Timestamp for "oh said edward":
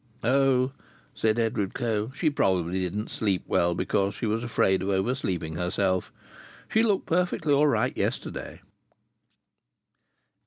0.23-1.75